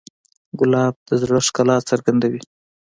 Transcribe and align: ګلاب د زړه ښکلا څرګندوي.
ګلاب 0.59 0.93
د 1.07 1.09
زړه 1.21 1.39
ښکلا 1.47 1.77
څرګندوي. 1.89 2.41